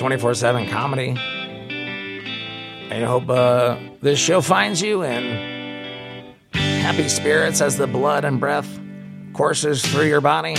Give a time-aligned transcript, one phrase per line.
[0.00, 1.10] 24 7 comedy.
[2.90, 8.80] I hope uh, this show finds you in happy spirits as the blood and breath
[9.34, 10.54] courses through your body.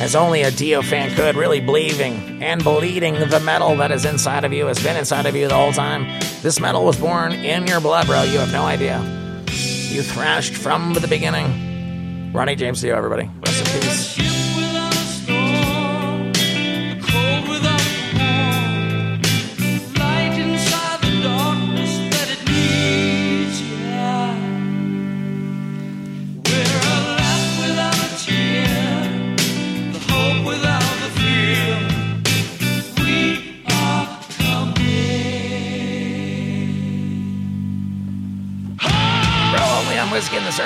[0.00, 4.44] As only a Dio fan could, really believing and bleeding the metal that is inside
[4.44, 6.02] of you has been inside of you the whole time.
[6.42, 8.24] This metal was born in your blood, bro.
[8.24, 8.98] You have no idea.
[9.46, 12.32] You thrashed from the beginning.
[12.32, 13.30] Ronnie James Dio, everybody.
[13.46, 14.31] Rest in peace.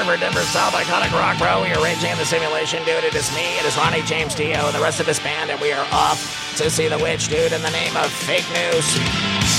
[0.07, 1.63] Whiskey in the Surfer, Denver's Top, iconic rock, bro.
[1.63, 3.05] We are raging in the simulation, dude.
[3.05, 5.61] It is me, it is Ronnie James Dio, and the rest of this band, and
[5.61, 8.87] we are off to see the witch, dude, in the name of fake news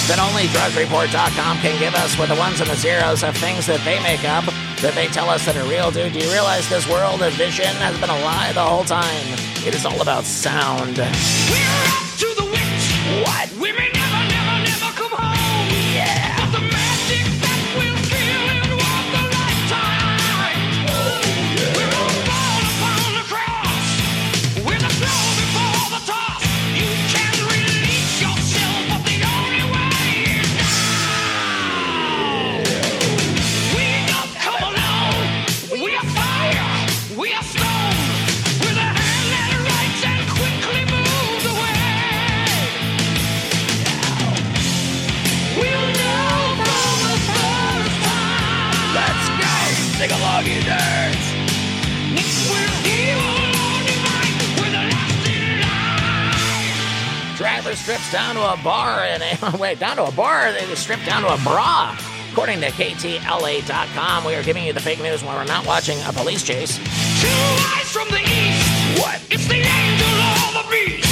[0.08, 3.84] that only drudgereport.com can give us with the ones and the zeros of things that
[3.84, 4.46] they make up
[4.82, 6.14] that they tell us that are real, dude.
[6.14, 9.28] Do you realize this world of vision has been a lie the whole time?
[9.68, 10.98] It is all about sound.
[10.98, 12.86] We're up to the witch.
[13.26, 13.52] What?
[13.60, 13.72] We
[58.60, 60.52] a bar and wait, down to a bar.
[60.52, 61.98] They stripped down to a bra.
[62.32, 66.14] According to KTLA.com, we are giving you the fake news when we're not watching a
[66.14, 66.78] police chase.
[66.78, 66.84] Two
[67.74, 69.00] eyes from the east.
[69.00, 69.22] What?
[69.32, 71.08] It's the angel or the beast.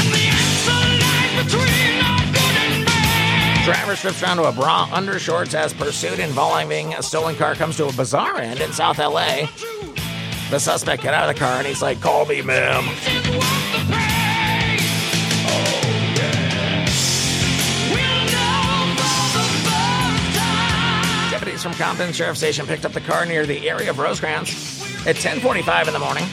[0.00, 3.64] And the answer lies between our good and bad.
[3.64, 7.86] Driver strips down to a bra, undershorts as pursuit involving a stolen car comes to
[7.86, 9.46] a bizarre end in South LA.
[10.50, 13.63] The suspect get out of the car and he's like, "Call me, ma'am."
[21.62, 24.50] From Compton Sheriff Station picked up the car near the area of Rosecrans
[25.06, 26.24] at 10:45 in the morning.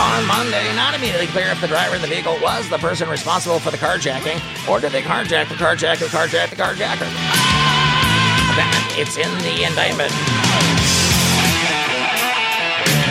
[0.00, 3.60] On Monday, not immediately clear if the driver of the vehicle was the person responsible
[3.60, 7.06] for the carjacking, or did they carjack the carjacker, carjack the carjacker?
[8.96, 10.12] It's in the indictment.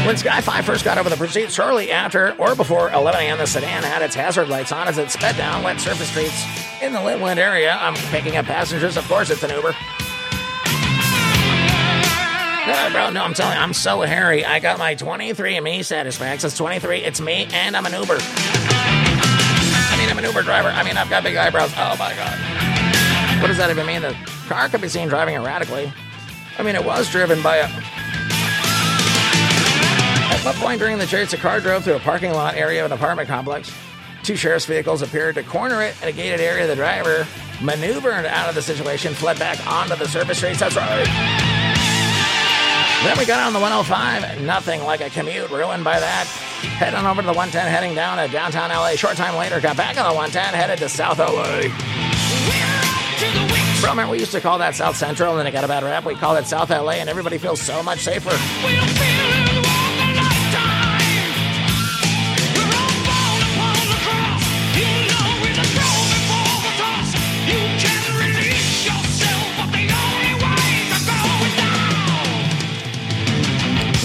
[0.05, 3.47] When Sky 5 first got over the pursuit, shortly after or before 11 a.m., the
[3.47, 6.45] sedan had its hazard lights on as it sped down wet surface streets
[6.81, 7.77] in the Lynwood area.
[7.79, 8.97] I'm picking up passengers.
[8.97, 9.75] Of course, it's an Uber.
[12.67, 14.43] Bro, no, I'm telling you, I'm so hairy.
[14.43, 16.43] I got my 23andMe Satisfax.
[16.43, 16.97] It's 23.
[16.99, 18.17] It's me, and I'm an Uber.
[18.19, 20.67] I mean, I'm an Uber driver.
[20.67, 21.71] I mean, I've got big eyebrows.
[21.77, 23.41] Oh my god.
[23.41, 24.01] What does that even mean?
[24.01, 24.17] The
[24.47, 25.93] car could be seen driving erratically.
[26.57, 27.67] I mean, it was driven by a.
[30.33, 32.91] At what point during the chase, a car drove through a parking lot area of
[32.91, 33.71] an apartment complex?
[34.23, 36.67] Two sheriff's vehicles appeared to corner it in a gated area.
[36.67, 37.25] The driver
[37.61, 40.59] maneuvered out of the situation, fled back onto the surface streets.
[40.59, 41.56] That's right.
[43.03, 44.41] Then we got on the 105.
[44.41, 46.25] Nothing like a commute ruined by that.
[46.25, 48.95] Heading over to the 110, heading down to downtown LA.
[48.95, 51.69] Short time later, got back on the 110, headed to South LA.
[53.81, 55.83] Bro, remember we used to call that South Central, and then it got a bad
[55.83, 56.05] rap.
[56.05, 58.35] We call it South LA, and everybody feels so much safer.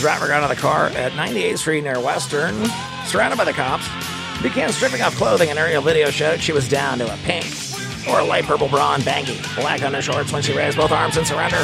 [0.03, 2.57] Driver got out of the car at 98th Street near Western,
[3.07, 3.87] surrounded by the cops,
[4.43, 5.49] began stripping off clothing.
[5.49, 7.47] An aerial video showed she was down to a pink
[8.09, 11.25] or a light purple bra and baggy black undershorts when she raised both arms in
[11.25, 11.63] surrender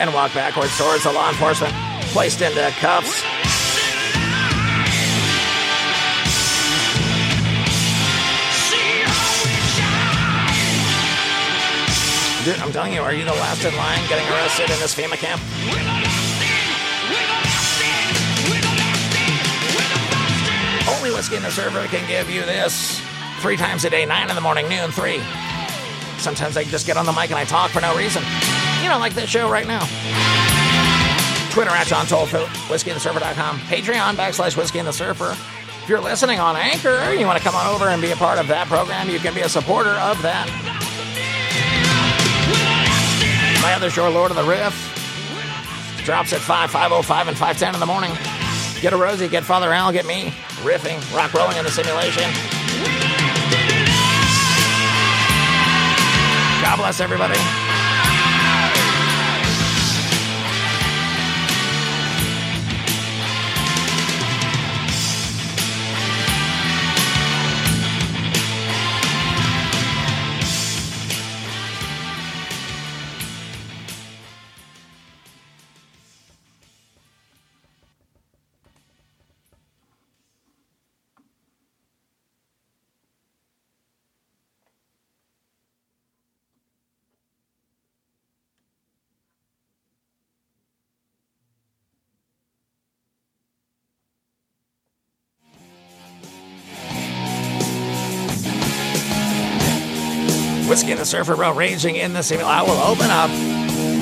[0.00, 1.72] and walked backwards towards the law enforcement,
[2.10, 3.22] placed into cuffs.
[12.44, 15.14] Dude, I'm telling you, are you the last in line getting arrested in this FEMA
[15.14, 15.40] camp?
[21.38, 23.00] The server can give you this
[23.38, 25.20] three times a day, nine in the morning, noon, three.
[26.18, 28.22] Sometimes I just get on the mic and I talk for no reason.
[28.82, 29.78] You know, like this show right now.
[31.52, 35.36] Twitter at John Tolfu, whiskeyinthesurfer.com, Patreon backslash whiskey in the surfer.
[35.82, 38.38] If you're listening on Anchor you want to come on over and be a part
[38.38, 40.48] of that program, you can be a supporter of that.
[43.62, 44.74] My other show, Lord of the Riff,
[46.04, 48.39] drops at 5, 505 and 510 in the morning.
[48.80, 50.32] Get a Rosie, get Father Al, get me
[50.62, 52.22] riffing, rock rolling in the simulation.
[56.62, 57.36] God bless everybody.
[100.70, 102.56] Whiskey and the Surfer Bro raging in the simulation.
[102.56, 103.28] I will open up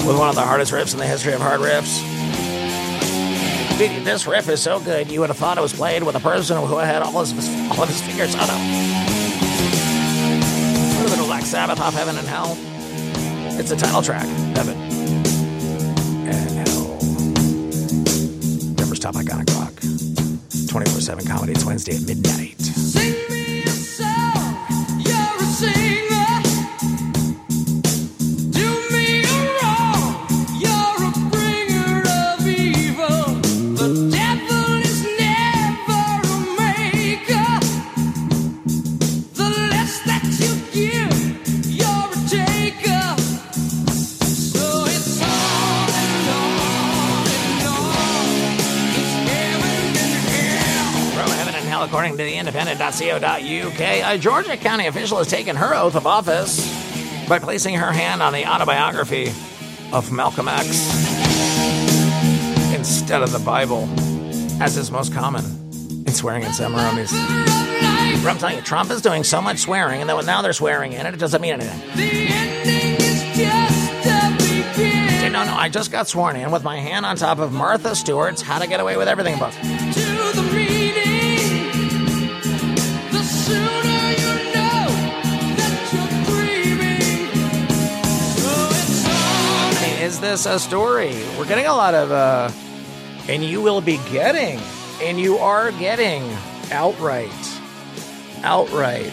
[0.06, 1.99] with one of the hardest riffs in the history of hard riffs.
[3.79, 6.59] This riff is so good, you would have thought it was played with a person
[6.59, 7.32] who had all, his,
[7.70, 8.59] all of his fingers on him.
[10.93, 12.55] A little bit Black Sabbath off Heaven and Hell.
[13.59, 14.76] It's the title track, Heaven
[16.29, 16.99] and Hell.
[19.00, 19.73] Top iconic rock.
[20.69, 21.53] 24 7 comedy.
[21.53, 22.61] It's Wednesday at midnight.
[22.61, 24.56] Sing me a song,
[24.99, 25.97] you're a singer.
[52.19, 56.59] To the independent.co.uk, a Georgia county official has taken her oath of office
[57.29, 59.29] by placing her hand on the autobiography
[59.93, 60.67] of Malcolm X
[62.75, 63.88] instead of the Bible,
[64.61, 65.44] as is most common
[66.06, 67.12] in swearing in ceremonies.
[67.12, 71.06] But I'm telling you, Trump is doing so much swearing, and now they're swearing in
[71.06, 71.79] it, it doesn't mean anything.
[75.31, 78.43] No, no, I just got sworn in with my hand on top of Martha Stewart's
[78.43, 79.53] How to Get Away with Everything book.
[90.19, 91.12] Is this a story?
[91.38, 92.50] We're getting a lot of, uh,
[93.29, 94.59] and you will be getting,
[95.00, 96.29] and you are getting
[96.73, 97.31] outright,
[98.43, 99.12] outright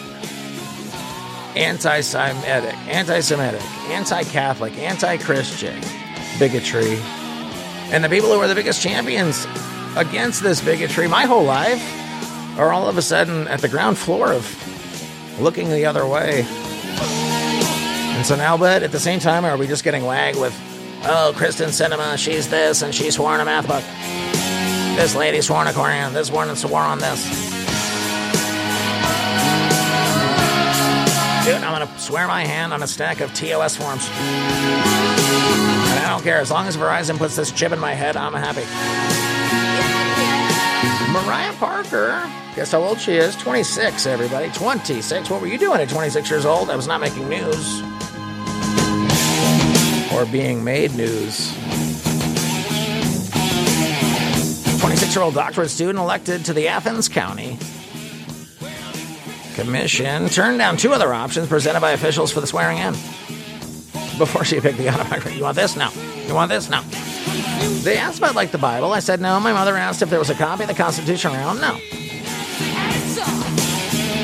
[1.54, 5.80] anti Semitic, anti Semitic, anti Catholic, anti Christian
[6.40, 6.98] bigotry.
[7.92, 9.46] And the people who are the biggest champions
[9.96, 14.32] against this bigotry my whole life are all of a sudden at the ground floor
[14.32, 16.44] of looking the other way.
[18.16, 20.52] And so now, but at the same time, are we just getting wagged with,
[21.08, 23.84] oh, Kyrsten Sinema, she's this and she swore in a math book.
[24.96, 27.24] This lady swore a Korean, this one swore on this.
[31.44, 34.08] Dude, I'm gonna swear my hand on a stack of TOS forms.
[34.08, 38.32] And I don't care, as long as Verizon puts this chip in my head, I'm
[38.32, 38.64] happy.
[41.12, 43.36] Mariah Parker, guess how old she is?
[43.36, 44.50] 26, everybody.
[44.50, 45.30] 26.
[45.30, 46.68] What were you doing at 26 years old?
[46.68, 47.82] I was not making news.
[50.12, 51.52] Or being made news.
[54.80, 57.58] 26 year old doctorate student elected to the Athens County
[59.56, 62.92] Commission turned down two other options presented by officials for the swearing in.
[64.18, 65.36] Before she picked the autobiography.
[65.36, 65.76] You want this?
[65.76, 65.90] No.
[66.26, 66.68] You want this?
[66.68, 66.82] No.
[67.82, 68.92] They asked about like the Bible.
[68.92, 69.40] I said no.
[69.40, 71.62] My mother asked if there was a copy of the Constitution around.
[71.62, 71.72] No.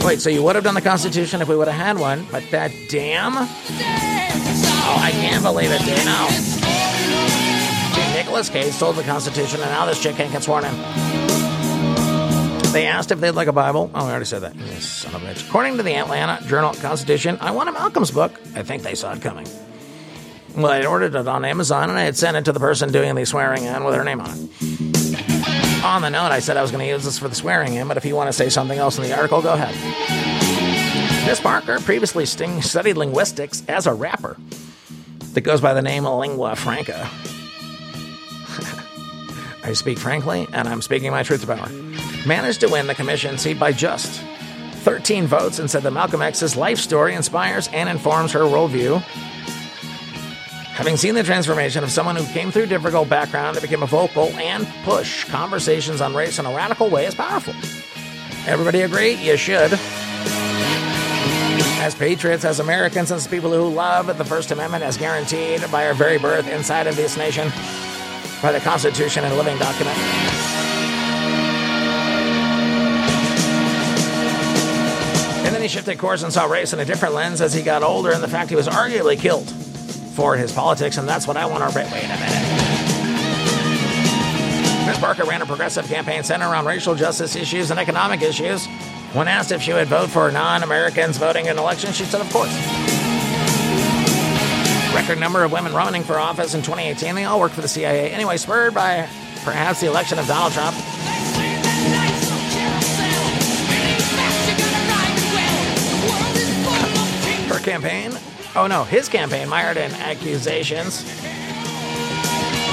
[0.07, 2.45] Wait, so you would have done the Constitution if we would have had one, but
[2.51, 3.49] that damn.
[4.85, 6.05] Oh, I can't believe it, dude.
[6.05, 6.29] No.
[7.95, 10.75] Dude, Nicolas Cage sold the Constitution, and now this chick can't get sworn in.
[12.73, 13.91] They asked if they'd like a Bible.
[13.95, 14.57] Oh, I already said that.
[14.57, 15.47] You son of a bitch.
[15.47, 18.33] According to the Atlanta Journal Constitution, I want a Malcolm's book.
[18.55, 19.47] I think they saw it coming.
[20.57, 23.15] Well, I ordered it on Amazon, and I had sent it to the person doing
[23.15, 25.85] the swearing in with her name on it.
[25.85, 27.89] On the note, I said I was going to use this for the swearing in,
[27.89, 29.75] but if you want to say something else in the article, go ahead.
[31.27, 34.37] Miss Parker previously studied linguistics as a rapper
[35.35, 37.09] that goes by the name Lingua Franca.
[39.65, 41.69] I speak frankly, and I'm speaking my truth to power.
[42.27, 44.21] Managed to win the commission seat by just
[44.83, 49.01] 13 votes and said that Malcolm X's life story inspires and informs her worldview.
[50.73, 54.29] Having seen the transformation of someone who came through difficult background to become a vocal
[54.31, 57.55] and push conversations on race in a radical way is powerful.
[58.47, 59.13] Everybody agree?
[59.13, 59.79] You should.
[61.83, 65.95] As patriots, as Americans, as people who love the First Amendment as guaranteed by our
[65.95, 67.49] very birth inside of this nation,
[68.41, 69.99] by the Constitution and living document.
[75.45, 77.83] And then he shifted course and saw race in a different lens as he got
[77.83, 81.47] older, and the fact he was arguably killed for his politics, and that's what I
[81.47, 81.77] want to.
[81.77, 82.47] Wait, wait a minute.
[84.87, 84.99] Ms.
[84.99, 88.69] Parker ran a progressive campaign centered around racial justice issues and economic issues.
[89.13, 92.33] When asked if she would vote for non Americans voting in elections, she said, of
[92.33, 92.51] course.
[94.95, 97.15] Record number of women running for office in 2018.
[97.15, 98.11] They all work for the CIA.
[98.11, 99.07] Anyway, spurred by
[99.45, 100.75] perhaps the election of Donald Trump,
[107.49, 108.13] her campaign,
[108.57, 111.03] oh no, his campaign, mired in accusations.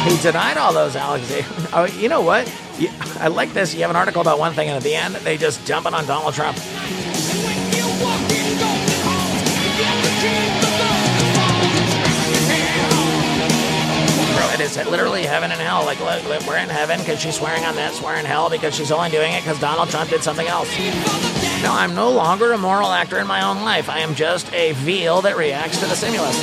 [0.05, 1.67] He denied all those allegations.
[1.73, 2.47] Oh, you know what?
[2.87, 3.73] I like this.
[3.73, 5.93] You have an article about one thing, and at the end, they just dump it
[5.93, 6.57] on Donald Trump.
[14.35, 15.83] Bro, it is literally heaven and hell.
[15.83, 18.73] Like, look, look, we're in heaven because she's swearing on that, We're in hell because
[18.75, 20.69] she's only doing it because Donald Trump did something else.
[21.61, 23.89] No, I'm no longer a moral actor in my own life.
[23.89, 26.37] I am just a veal that reacts to the stimulus.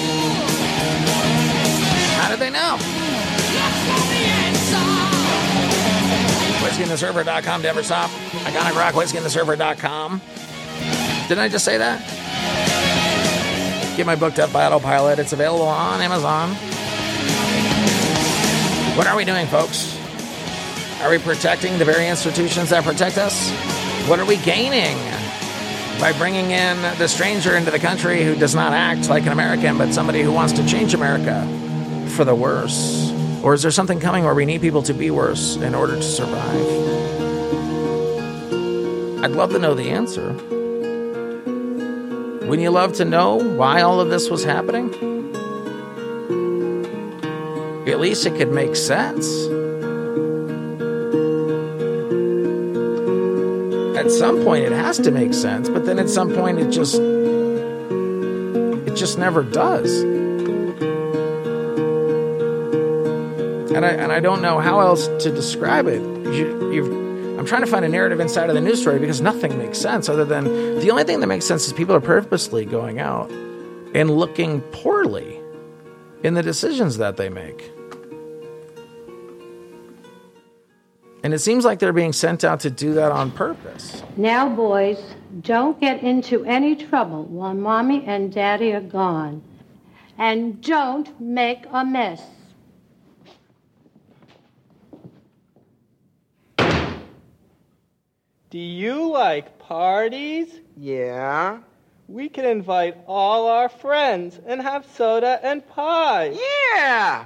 [2.19, 2.96] How did they know?
[6.77, 8.11] WhiskeyInTheSurfer.com, Denver's Top.
[8.11, 10.21] Iconic Rock, WhiskeyInTheSurfer.com.
[11.27, 12.03] Didn't I just say that?
[13.97, 15.19] Get my book Death by Autopilot.
[15.19, 16.51] It's available on Amazon.
[18.95, 19.99] What are we doing, folks?
[21.01, 23.51] Are we protecting the very institutions that protect us?
[24.07, 24.99] What are we gaining
[25.99, 29.79] by bringing in the stranger into the country who does not act like an American,
[29.79, 31.41] but somebody who wants to change America
[32.11, 33.16] for the worse?
[33.43, 36.03] Or is there something coming where we need people to be worse in order to
[36.03, 36.87] survive?
[39.25, 40.33] I'd love to know the answer.
[42.47, 44.95] Wouldn't you love to know why all of this was happening?
[47.89, 49.27] At least it could make sense.
[53.97, 57.01] At some point it has to make sense, but then at some point it just
[58.87, 60.16] it just never does.
[63.77, 66.01] And I and I don't know how else to describe it.
[66.35, 69.77] You, I'm trying to find a narrative inside of the news story because nothing makes
[69.77, 70.45] sense other than
[70.81, 73.31] the only thing that makes sense is people are purposely going out
[73.95, 75.39] and looking poorly
[76.23, 77.71] in the decisions that they make.
[81.23, 84.03] And it seems like they're being sent out to do that on purpose.
[84.17, 85.03] Now, boys,
[85.43, 89.43] don't get into any trouble while mommy and daddy are gone.
[90.17, 92.23] And don't make a mess.
[98.49, 100.61] Do you like parties?
[100.77, 101.59] Yeah.
[102.07, 106.39] We can invite all our friends and have soda and pie.
[106.77, 107.25] Yeah.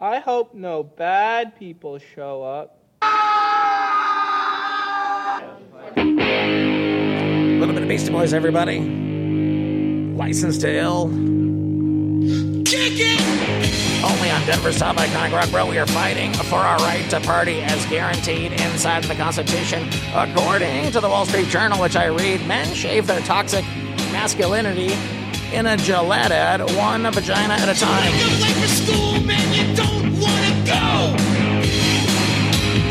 [0.00, 2.78] I hope no bad people show up.
[5.96, 8.78] A little bit of Beastie Boys, everybody.
[10.16, 11.33] License to Ill.
[14.46, 15.66] Denver's Top Iconic Rock, bro.
[15.66, 19.88] We are fighting for our right to party as guaranteed inside the Constitution.
[20.14, 23.64] According to the Wall Street Journal, which I read, men shave their toxic
[24.12, 24.92] masculinity
[25.52, 28.12] in a Gillette ad, one vagina at a time.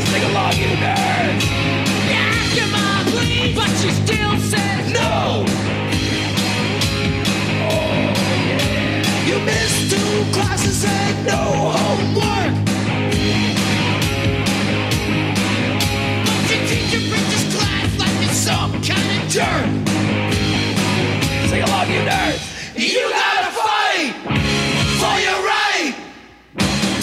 [0.08, 1.74] Sing along, you nerds.
[3.56, 4.63] But she still says
[9.46, 12.54] missed two classes and no homework.
[16.26, 17.02] But your teacher
[17.56, 19.68] class like it's some kind of jerk.
[21.50, 22.02] Sing along, you.
[22.76, 24.14] You gotta fight
[25.00, 25.94] for your right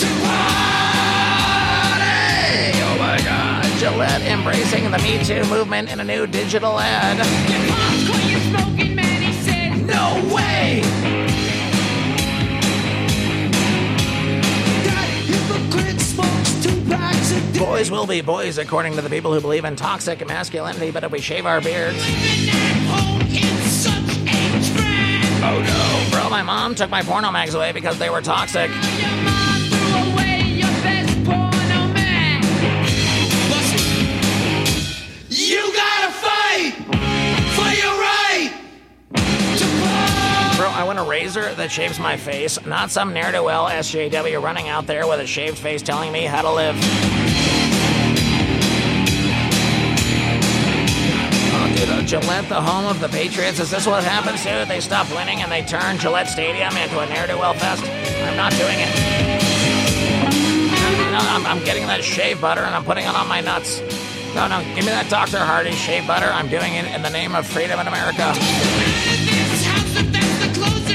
[0.01, 1.49] to party.
[2.83, 3.65] Oh my God.
[3.79, 7.19] Gillette embracing the Me Too movement in a new digital ad.
[17.59, 21.13] Boys will be boys, according to the people who believe in toxic masculinity, but if
[21.13, 21.97] we shave our beards.
[21.97, 25.45] Living at home in such a trend.
[25.45, 26.11] Oh no.
[26.11, 28.71] Bro, my mom took my porno mags away because they were toxic.
[28.71, 32.43] Your mom threw away your best porno mag.
[35.29, 36.73] You gotta fight
[37.55, 38.53] for your right
[39.57, 40.57] to party.
[40.57, 44.43] Bro, I want a razor that shaves my face, not some ne'er do well SJW
[44.43, 47.20] running out there with a shaved face telling me how to live.
[52.11, 53.61] Gillette the home of the Patriots?
[53.61, 54.67] Is this what happens, dude?
[54.67, 57.85] They stop winning and they turn Gillette Stadium into a ne'er-do-well fest?
[57.85, 58.91] I'm not doing it.
[61.13, 63.79] No, I'm, I'm getting that shave butter and I'm putting it on my nuts.
[64.35, 65.39] No, no, give me that Dr.
[65.39, 66.27] Hardy shave butter.
[66.27, 68.35] I'm doing it in the name of freedom in America.
[68.35, 68.35] That's
[69.95, 70.91] the clothes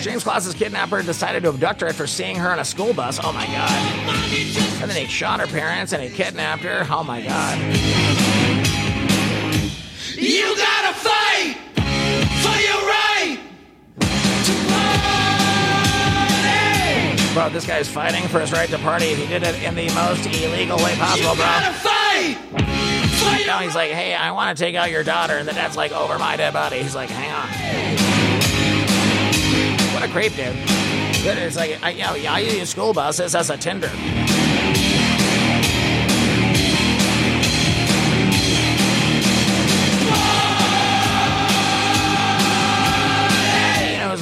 [0.00, 3.18] Jayme Closs's kidnapper decided to abduct her after seeing her on a school bus.
[3.22, 4.06] Oh my god.
[4.06, 6.86] Mom, you just And then he shot her parents and he kidnapped her.
[6.90, 7.58] Oh my god.
[10.16, 11.56] You gotta fight
[12.42, 13.38] for your right
[14.44, 14.52] to
[17.18, 17.34] party.
[17.34, 19.14] Bro, this guy's fighting for his right to party.
[19.14, 21.44] He did it in the most illegal way possible, bro.
[21.44, 22.38] You gotta fight
[23.46, 25.34] Now he's like, hey, I want to take out your daughter.
[25.34, 26.82] And the dad's like, over my dead body.
[26.82, 28.07] He's like, hang on.
[29.98, 30.54] What a creep, dude.
[31.24, 31.90] Good, It's like, I,
[32.28, 33.90] I use school buses as a Tinder.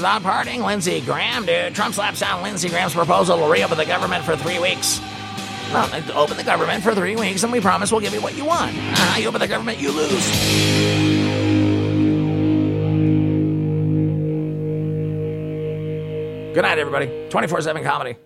[0.00, 0.64] Not partying?
[0.64, 1.74] Lindsey Graham, dude.
[1.74, 5.00] Trump slaps down Lindsey Graham's proposal to reopen the government for three weeks.
[5.72, 8.46] Well, open the government for three weeks and we promise we'll give you what you
[8.46, 8.74] want.
[8.78, 11.25] Uh, you open the government, you lose.
[16.56, 17.28] Good night, everybody.
[17.28, 18.16] 24 7 comedy.